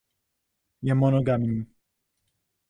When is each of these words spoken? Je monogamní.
Je 0.81 0.93
monogamní. 0.95 1.65